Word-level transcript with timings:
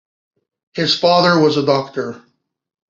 His 0.73 0.97
father 0.97 1.39
was 1.39 1.57
a 1.57 1.63
doctor. 1.67 2.23